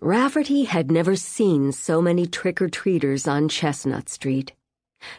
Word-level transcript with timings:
Rafferty 0.00 0.64
had 0.64 0.90
never 0.90 1.14
seen 1.14 1.70
so 1.70 2.02
many 2.02 2.26
trick 2.26 2.60
or 2.60 2.68
treaters 2.68 3.28
on 3.28 3.48
Chestnut 3.48 4.08
Street, 4.08 4.52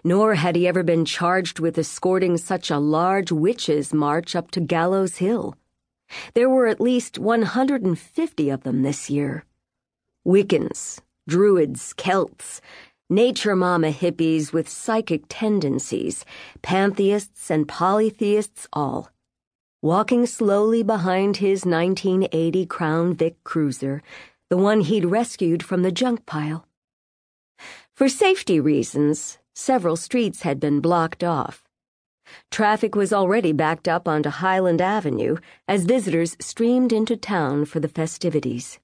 nor 0.03 0.35
had 0.35 0.55
he 0.55 0.67
ever 0.67 0.83
been 0.83 1.05
charged 1.05 1.59
with 1.59 1.77
escorting 1.77 2.37
such 2.37 2.69
a 2.69 2.77
large 2.77 3.31
witches' 3.31 3.93
march 3.93 4.35
up 4.35 4.51
to 4.51 4.59
Gallows 4.59 5.17
Hill. 5.17 5.55
There 6.33 6.49
were 6.49 6.67
at 6.67 6.81
least 6.81 7.17
150 7.17 8.49
of 8.49 8.63
them 8.63 8.81
this 8.83 9.09
year. 9.09 9.45
Wiccans, 10.27 10.99
Druids, 11.27 11.93
Celts, 11.93 12.59
nature 13.09 13.55
mama 13.55 13.91
hippies 13.91 14.51
with 14.51 14.67
psychic 14.67 15.23
tendencies, 15.29 16.25
pantheists 16.61 17.49
and 17.49 17.67
polytheists 17.67 18.67
all. 18.73 19.09
Walking 19.81 20.25
slowly 20.25 20.83
behind 20.83 21.37
his 21.37 21.65
1980 21.65 22.65
Crown 22.65 23.13
Vic 23.13 23.43
cruiser, 23.43 24.03
the 24.49 24.57
one 24.57 24.81
he'd 24.81 25.05
rescued 25.05 25.63
from 25.63 25.81
the 25.81 25.91
junk 25.91 26.25
pile. 26.25 26.67
For 27.95 28.09
safety 28.09 28.59
reasons, 28.59 29.37
several 29.53 29.95
streets 29.95 30.41
had 30.41 30.59
been 30.59 30.81
blocked 30.81 31.23
off. 31.23 31.63
Traffic 32.51 32.95
was 32.95 33.13
already 33.13 33.51
backed 33.51 33.87
up 33.87 34.07
onto 34.07 34.29
Highland 34.29 34.81
Avenue 34.81 35.37
as 35.67 35.85
visitors 35.85 36.35
streamed 36.39 36.91
into 36.91 37.15
town 37.15 37.65
for 37.65 37.79
the 37.79 37.87
festivities. 37.87 38.79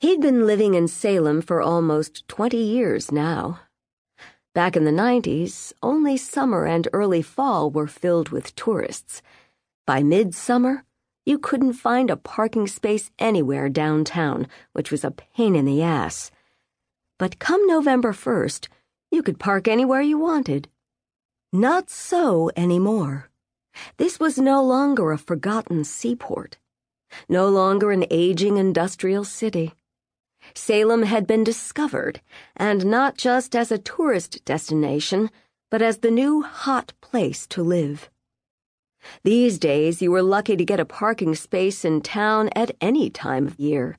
He'd 0.00 0.20
been 0.20 0.46
living 0.46 0.74
in 0.74 0.88
Salem 0.88 1.40
for 1.42 1.62
almost 1.62 2.26
20 2.28 2.56
years 2.56 3.12
now. 3.12 3.60
Back 4.54 4.76
in 4.76 4.84
the 4.84 4.90
90s, 4.90 5.72
only 5.82 6.16
summer 6.16 6.66
and 6.66 6.88
early 6.92 7.22
fall 7.22 7.70
were 7.70 7.86
filled 7.86 8.30
with 8.30 8.54
tourists. 8.56 9.22
By 9.86 10.02
midsummer, 10.02 10.84
you 11.24 11.38
couldn't 11.38 11.74
find 11.74 12.10
a 12.10 12.16
parking 12.16 12.66
space 12.66 13.10
anywhere 13.18 13.68
downtown, 13.68 14.46
which 14.72 14.90
was 14.90 15.04
a 15.04 15.10
pain 15.10 15.54
in 15.54 15.64
the 15.64 15.82
ass. 15.82 16.30
But 17.18 17.38
come 17.38 17.66
November 17.66 18.12
1st, 18.12 18.68
you 19.10 19.22
could 19.22 19.38
park 19.38 19.68
anywhere 19.68 20.00
you 20.00 20.18
wanted. 20.18 20.68
Not 21.52 21.90
so 21.90 22.50
anymore. 22.56 23.28
This 23.96 24.18
was 24.18 24.38
no 24.38 24.62
longer 24.62 25.12
a 25.12 25.18
forgotten 25.18 25.84
seaport, 25.84 26.58
no 27.28 27.48
longer 27.48 27.92
an 27.92 28.04
aging 28.10 28.56
industrial 28.56 29.24
city. 29.24 29.74
Salem 30.54 31.04
had 31.04 31.26
been 31.26 31.44
discovered, 31.44 32.20
and 32.56 32.84
not 32.86 33.16
just 33.16 33.54
as 33.54 33.70
a 33.70 33.78
tourist 33.78 34.44
destination, 34.44 35.30
but 35.70 35.82
as 35.82 35.98
the 35.98 36.10
new 36.10 36.42
hot 36.42 36.92
place 37.00 37.46
to 37.46 37.62
live. 37.62 38.10
These 39.24 39.58
days, 39.58 40.02
you 40.02 40.10
were 40.10 40.22
lucky 40.22 40.56
to 40.56 40.64
get 40.64 40.80
a 40.80 40.84
parking 40.84 41.34
space 41.34 41.84
in 41.84 42.00
town 42.00 42.50
at 42.56 42.76
any 42.80 43.10
time 43.10 43.46
of 43.46 43.58
year. 43.58 43.98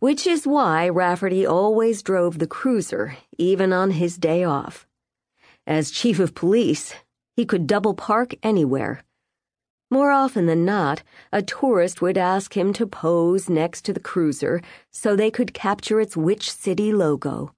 Which 0.00 0.26
is 0.26 0.46
why 0.46 0.88
Rafferty 0.88 1.46
always 1.46 2.02
drove 2.02 2.38
the 2.38 2.46
cruiser, 2.46 3.16
even 3.38 3.72
on 3.72 3.92
his 3.92 4.16
day 4.16 4.44
off. 4.44 4.86
As 5.66 5.90
chief 5.90 6.18
of 6.18 6.34
police, 6.34 6.94
he 7.36 7.44
could 7.44 7.66
double 7.66 7.94
park 7.94 8.34
anywhere. 8.42 9.04
More 9.90 10.10
often 10.10 10.46
than 10.46 10.64
not, 10.64 11.02
a 11.32 11.42
tourist 11.42 12.00
would 12.00 12.16
ask 12.16 12.56
him 12.56 12.72
to 12.74 12.86
pose 12.86 13.48
next 13.48 13.84
to 13.86 13.92
the 13.92 14.00
cruiser 14.00 14.62
so 14.90 15.16
they 15.16 15.30
could 15.30 15.54
capture 15.54 16.00
its 16.00 16.16
Witch 16.16 16.50
City 16.50 16.92
logo. 16.92 17.52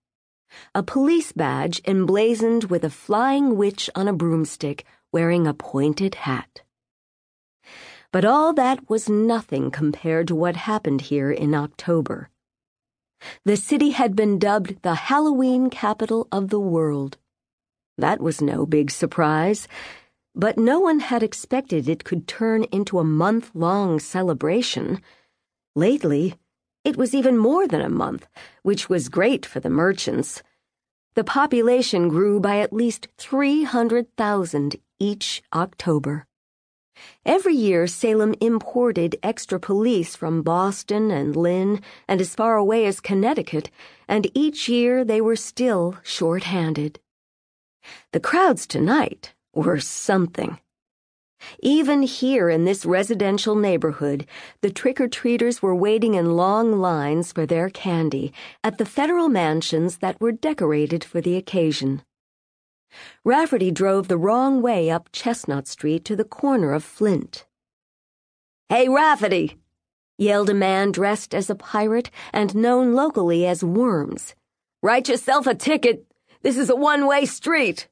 A 0.75 0.83
police 0.83 1.33
badge 1.33 1.81
emblazoned 1.87 2.65
with 2.65 2.85
a 2.85 2.91
flying 2.91 3.57
witch 3.57 3.89
on 3.95 4.09
a 4.09 4.13
broomstick 4.13 4.85
wearing 5.13 5.47
a 5.47 5.55
pointed 5.55 6.15
hat. 6.17 6.63
But 8.11 8.25
all 8.25 8.53
that 8.55 8.91
was 8.91 9.09
nothing 9.09 9.71
compared 9.71 10.29
to 10.29 10.35
what 10.35 10.57
happened 10.57 11.03
here 11.03 11.31
in 11.31 11.55
October. 11.55 12.29
The 13.45 13.57
city 13.57 13.91
had 13.91 14.17
been 14.17 14.39
dubbed 14.39 14.83
the 14.83 14.95
Halloween 14.95 15.71
capital 15.71 16.27
of 16.33 16.49
the 16.49 16.61
world. 16.61 17.19
That 17.97 18.21
was 18.21 18.43
no 18.43 18.67
big 18.67 18.91
surprise, 18.91 19.69
but 20.35 20.59
no 20.59 20.81
one 20.81 21.01
had 21.01 21.23
expected 21.23 21.89
it 21.89 22.05
could 22.05 22.27
turn 22.27 22.65
into 22.65 22.99
a 22.99 23.05
month 23.05 23.51
long 23.55 24.01
celebration. 24.01 25.01
Lately, 25.77 26.35
it 26.85 26.97
was 26.97 27.15
even 27.15 27.39
more 27.39 27.69
than 27.69 27.81
a 27.81 27.89
month, 27.89 28.27
which 28.63 28.89
was 28.89 29.09
great 29.09 29.47
for 29.47 29.61
the 29.61 29.71
merchants. 29.71 30.43
The 31.15 31.25
population 31.25 32.09
grew 32.09 32.41
by 32.41 32.61
at 32.61 32.73
least 32.73 33.09
300,000 33.19 34.77
each 34.99 35.43
October. 35.53 36.27
Every 37.27 37.55
year, 37.55 37.87
Salem 37.87 38.35
imported 38.41 39.17
extra 39.23 39.61
police 39.61 40.17
from 40.17 40.43
Boston 40.43 41.11
and 41.11 41.37
Lynn 41.37 41.83
and 42.09 42.21
as 42.21 42.35
far 42.35 42.57
away 42.57 42.87
as 42.87 43.01
Connecticut, 43.01 43.71
and 44.09 44.31
each 44.33 44.71
year 44.71 45.05
they 45.05 45.21
were 45.21 45.37
still 45.37 45.99
short-handed. 46.03 46.99
The 48.13 48.21
crowds 48.21 48.67
tonight 48.67 49.35
were 49.53 49.81
something. 49.81 50.59
Even 51.61 52.03
here 52.03 52.49
in 52.49 52.65
this 52.65 52.85
residential 52.85 53.55
neighborhood, 53.55 54.27
the 54.61 54.71
trick-or-treaters 54.71 55.63
were 55.63 55.75
waiting 55.75 56.15
in 56.15 56.37
long 56.37 56.81
lines 56.81 57.33
for 57.33 57.47
their 57.47 57.71
candy 57.71 58.33
at 58.63 58.79
the 58.79 58.85
federal 58.85 59.29
mansions 59.29 59.99
that 59.99 60.21
were 60.21 60.33
decorated 60.33 61.03
for 61.05 61.21
the 61.21 61.37
occasion. 61.37 62.03
Rafferty 63.25 63.71
drove 63.71 64.09
the 64.09 64.19
wrong 64.19 64.63
way 64.63 64.91
up 64.91 65.09
Chestnut 65.13 65.67
Street 65.67 66.05
to 66.05 66.17
the 66.17 66.25
corner 66.25 66.73
of 66.73 66.85
Flint. 66.85 67.47
Hey, 68.69 68.89
Rafferty! 68.89 69.59
yelled 70.19 70.51
a 70.51 70.55
man 70.55 70.93
dressed 70.93 71.35
as 71.35 71.51
a 71.51 71.55
pirate 71.55 72.11
and 72.33 72.55
known 72.55 72.95
locally 72.95 73.47
as 73.47 73.65
Worms. 73.65 74.35
Write 74.83 75.09
yourself 75.09 75.47
a 75.47 75.55
ticket. 75.55 76.07
This 76.43 76.57
is 76.57 76.71
a 76.71 76.77
one-way 76.77 77.25
street. 77.25 77.89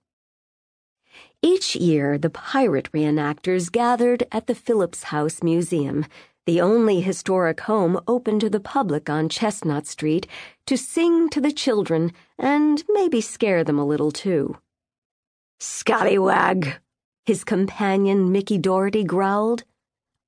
Each 1.43 1.75
year, 1.75 2.19
the 2.19 2.28
pirate 2.28 2.93
reenactors 2.93 3.73
gathered 3.73 4.25
at 4.31 4.47
the 4.47 4.55
Phillips 4.55 5.05
House 5.05 5.43
Museum, 5.43 6.05
the 6.45 6.61
only 6.61 7.01
historic 7.01 7.61
home 7.61 7.99
open 8.06 8.39
to 8.41 8.51
the 8.51 8.61
public 8.61 9.09
on 9.09 9.31
Chestnut 9.31 9.87
Street, 9.87 10.27
to 10.67 10.77
sing 10.77 11.31
to 11.31 11.41
the 11.41 11.53
children 11.53 12.12
and 12.39 12.84
maybe 12.91 13.23
scare 13.23 13.65
them 13.65 13.79
a 13.79 13.87
little 13.87 14.11
too. 14.11 14.59
Scallywag, 15.59 16.79
his 17.25 17.43
companion 17.45 18.31
Mickey 18.31 18.59
Doherty 18.59 19.05
growled. 19.05 19.65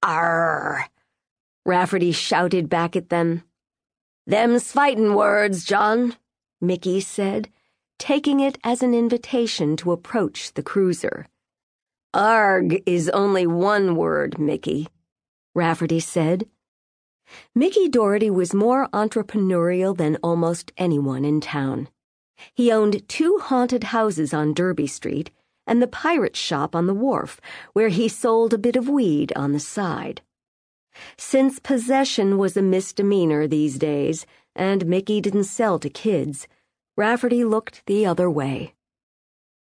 Arr! 0.03 0.87
Rafferty 1.67 2.13
shouted 2.13 2.71
back 2.71 2.97
at 2.97 3.11
them. 3.11 3.43
Them's 4.27 4.73
fightin' 4.73 5.15
words, 5.15 5.65
John, 5.65 6.17
Mickey 6.61 7.01
said, 7.01 7.51
taking 8.03 8.41
it 8.41 8.59
as 8.65 8.83
an 8.83 8.93
invitation 8.93 9.77
to 9.77 9.93
approach 9.93 10.53
the 10.55 10.63
cruiser. 10.63 11.25
Arg 12.13 12.83
is 12.85 13.09
only 13.11 13.47
one 13.47 13.95
word, 13.95 14.41
Mickey, 14.41 14.89
Rafferty 15.55 16.01
said. 16.01 16.49
Mickey 17.55 17.89
Doherty 17.89 18.29
was 18.29 18.53
more 18.53 18.89
entrepreneurial 18.89 19.97
than 19.97 20.19
almost 20.21 20.73
anyone 20.77 21.25
in 21.25 21.41
town. 21.41 21.89
He 22.53 22.73
owned 22.73 23.09
two 23.09 23.39
haunted 23.39 23.85
houses 23.85 24.35
on 24.35 24.53
Derby 24.53 24.89
Street 24.89 25.31
and 25.65 25.81
the 25.81 25.87
pirate 25.87 26.35
shop 26.35 26.75
on 26.75 26.89
the 26.89 26.95
wharf, 26.95 27.41
where 27.73 27.89
he 27.89 28.09
sold 28.09 28.53
a 28.53 28.59
bit 28.59 28.75
of 28.75 28.89
weed 28.89 29.33
on 29.37 29.53
the 29.53 29.61
side. 29.61 30.23
Since 31.17 31.61
possession 31.61 32.37
was 32.37 32.57
a 32.57 32.63
misdemeanor 32.63 33.47
these 33.47 33.79
days, 33.79 34.27
and 34.57 34.87
Mickey 34.87 35.21
didn't 35.21 35.45
sell 35.45 35.79
to 35.79 35.89
kids, 35.89 36.49
Rafferty 36.97 37.45
looked 37.45 37.87
the 37.87 38.05
other 38.05 38.31
way. 38.31 38.75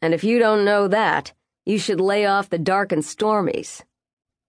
And 0.03 0.13
if 0.13 0.23
you 0.23 0.39
don't 0.39 0.65
know 0.65 0.87
that, 0.89 1.33
you 1.65 1.79
should 1.79 2.01
lay 2.01 2.27
off 2.27 2.51
the 2.51 2.59
dark 2.59 2.93
and 2.93 3.03
stormies. 3.03 3.83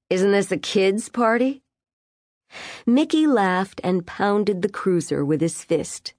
Isn't 0.10 0.32
this 0.32 0.52
a 0.52 0.58
kids' 0.58 1.10
party? 1.10 1.64
Mickey 2.86 3.26
laughed 3.26 3.82
and 3.84 4.06
pounded 4.06 4.62
the 4.62 4.70
cruiser 4.70 5.24
with 5.24 5.42
his 5.42 5.64
fist. 5.64 6.14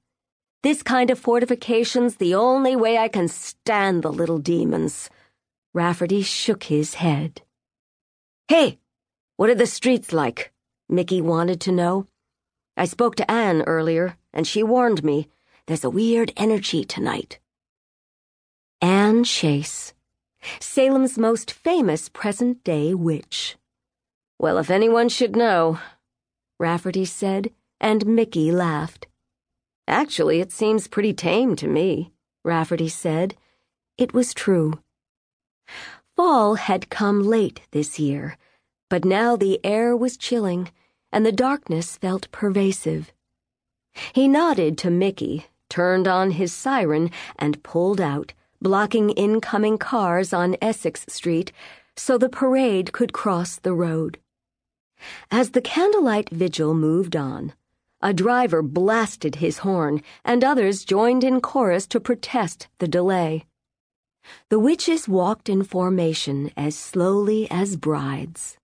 This 0.63 0.83
kind 0.83 1.11
of 1.11 1.19
fortification's 1.19 2.17
the 2.17 2.35
only 2.35 2.75
way 2.75 2.99
I 2.99 3.09
can 3.09 3.29
stand 3.29 4.03
the 4.03 4.13
little 4.13 4.39
demons. 4.39 5.09
Rafferty 5.75 6.23
shook 6.23 6.65
his 6.65 6.95
head. 6.95 7.43
Hey, 8.49 8.79
what 9.37 9.51
are 9.51 9.55
the 9.55 9.67
streets 9.67 10.13
like? 10.13 10.53
Mickey 10.89 11.21
wanted 11.21 11.61
to 11.63 11.73
know. 11.73 12.07
I 12.77 12.87
spoke 12.87 13.15
to 13.17 13.31
Anne 13.31 13.63
earlier, 13.63 14.17
and 14.33 14.47
she 14.47 14.63
warned 14.63 15.05
me 15.05 15.29
there's 15.69 15.85
a 15.85 15.91
weird 15.91 16.33
energy 16.35 16.83
tonight. 16.83 17.39
Anne 18.81 19.23
Chase, 19.23 19.93
Salem's 20.61 21.19
most 21.19 21.51
famous 21.51 22.09
present 22.09 22.65
day 22.65 22.95
witch. 22.95 23.59
Well, 24.39 24.57
if 24.57 24.71
anyone 24.71 25.11
should 25.11 25.37
know, 25.37 25.79
Rafferty 26.59 27.05
said, 27.05 27.51
and 27.79 28.07
Mickey 28.07 28.51
laughed. 28.51 29.09
Actually, 29.87 30.41
it 30.41 30.53
seems 30.53 30.89
pretty 30.89 31.13
tame 31.13 31.55
to 31.57 31.69
me, 31.69 32.13
Rafferty 32.47 32.89
said. 32.89 33.37
It 33.99 34.15
was 34.15 34.33
true. 34.33 34.81
Fall 36.17 36.55
had 36.55 36.89
come 36.89 37.23
late 37.23 37.61
this 37.73 37.99
year, 37.99 38.39
but 38.89 39.05
now 39.05 39.37
the 39.37 39.61
air 39.63 39.95
was 39.95 40.17
chilling, 40.17 40.71
and 41.13 41.27
the 41.27 41.33
darkness 41.33 41.99
felt 41.99 42.31
pervasive. 42.33 43.13
He 44.15 44.29
nodded 44.29 44.79
to 44.79 44.91
Mickey, 44.91 45.47
turned 45.69 46.09
on 46.09 46.33
his 46.33 46.53
siren, 46.53 47.11
and 47.39 47.63
pulled 47.63 48.01
out, 48.01 48.33
blocking 48.61 49.11
incoming 49.11 49.79
cars 49.79 50.33
on 50.33 50.57
Essex 50.61 51.05
Street 51.09 51.53
so 51.97 52.17
the 52.17 52.29
parade 52.29 52.93
could 52.93 53.13
cross 53.13 53.57
the 53.57 53.75
road. 53.75 54.19
As 55.31 55.51
the 55.51 55.61
candlelight 55.61 56.31
vigil 56.31 56.75
moved 56.75 57.17
on, 57.17 57.53
a 58.01 58.13
driver 58.13 58.63
blasted 58.63 59.37
his 59.37 59.59
horn, 59.59 60.03
and 60.25 60.45
others 60.45 60.85
joined 60.85 61.25
in 61.25 61.41
chorus 61.41 61.87
to 61.89 62.01
protest 62.01 62.69
the 62.79 62.89
delay. 62.89 63.45
The 64.51 64.59
witches 64.59 65.09
walked 65.09 65.49
in 65.49 65.65
formation 65.65 66.53
as 66.57 66.77
slowly 66.77 67.51
as 67.51 67.77
brides. 67.77 68.57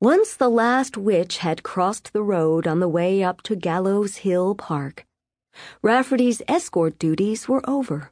Once 0.00 0.34
the 0.34 0.50
last 0.50 0.96
witch 0.96 1.38
had 1.38 1.62
crossed 1.62 2.12
the 2.12 2.22
road 2.22 2.66
on 2.66 2.80
the 2.80 2.88
way 2.88 3.22
up 3.22 3.42
to 3.42 3.54
Gallows 3.54 4.16
Hill 4.18 4.54
Park, 4.54 5.06
Rafferty's 5.82 6.42
escort 6.48 6.98
duties 6.98 7.48
were 7.48 7.68
over. 7.68 8.10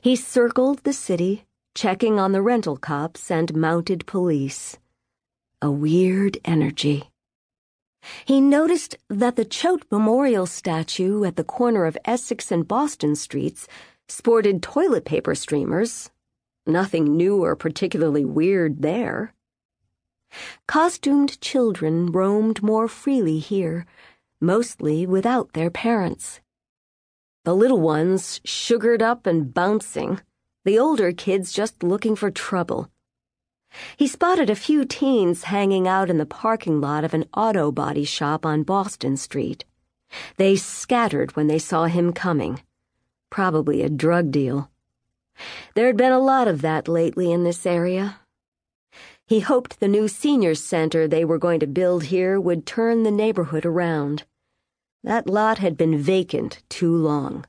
He 0.00 0.16
circled 0.16 0.78
the 0.84 0.92
city, 0.92 1.44
checking 1.74 2.18
on 2.18 2.32
the 2.32 2.42
rental 2.42 2.76
cops 2.76 3.30
and 3.30 3.54
mounted 3.54 4.06
police. 4.06 4.78
A 5.60 5.70
weird 5.70 6.38
energy. 6.44 7.10
He 8.24 8.40
noticed 8.40 8.96
that 9.08 9.36
the 9.36 9.44
Choate 9.44 9.84
Memorial 9.90 10.46
statue 10.46 11.24
at 11.24 11.36
the 11.36 11.44
corner 11.44 11.86
of 11.86 11.98
Essex 12.04 12.52
and 12.52 12.68
Boston 12.68 13.16
Streets 13.16 13.66
sported 14.08 14.62
toilet 14.62 15.04
paper 15.04 15.34
streamers. 15.34 16.10
Nothing 16.66 17.16
new 17.16 17.42
or 17.42 17.56
particularly 17.56 18.24
weird 18.24 18.82
there. 18.82 19.34
Costumed 20.66 21.40
children 21.40 22.10
roamed 22.10 22.62
more 22.62 22.88
freely 22.88 23.38
here, 23.38 23.86
mostly 24.40 25.06
without 25.06 25.52
their 25.52 25.70
parents. 25.70 26.40
The 27.44 27.54
little 27.54 27.80
ones 27.80 28.40
sugared 28.44 29.02
up 29.02 29.26
and 29.26 29.52
bouncing, 29.52 30.20
the 30.64 30.78
older 30.78 31.12
kids 31.12 31.52
just 31.52 31.82
looking 31.82 32.16
for 32.16 32.30
trouble. 32.30 32.90
He 33.98 34.06
spotted 34.06 34.48
a 34.48 34.54
few 34.54 34.86
teens 34.86 35.44
hanging 35.44 35.86
out 35.86 36.08
in 36.08 36.16
the 36.16 36.24
parking 36.24 36.80
lot 36.80 37.04
of 37.04 37.12
an 37.12 37.26
auto 37.36 37.70
body 37.70 38.04
shop 38.04 38.46
on 38.46 38.62
Boston 38.62 39.18
Street. 39.18 39.66
They 40.38 40.56
scattered 40.56 41.36
when 41.36 41.48
they 41.48 41.58
saw 41.58 41.84
him 41.84 42.14
coming. 42.14 42.62
Probably 43.30 43.82
a 43.82 43.90
drug 43.90 44.30
deal. 44.30 44.70
There'd 45.74 45.98
been 45.98 46.12
a 46.12 46.20
lot 46.20 46.48
of 46.48 46.62
that 46.62 46.88
lately 46.88 47.30
in 47.30 47.44
this 47.44 47.66
area. 47.66 48.20
He 49.26 49.40
hoped 49.40 49.80
the 49.80 49.88
new 49.88 50.08
senior 50.08 50.54
center 50.54 51.06
they 51.06 51.24
were 51.24 51.38
going 51.38 51.60
to 51.60 51.66
build 51.66 52.04
here 52.04 52.40
would 52.40 52.64
turn 52.64 53.02
the 53.02 53.10
neighborhood 53.10 53.66
around. 53.66 54.24
That 55.04 55.28
lot 55.28 55.58
had 55.58 55.76
been 55.76 55.98
vacant 55.98 56.62
too 56.70 56.96
long. 56.96 57.44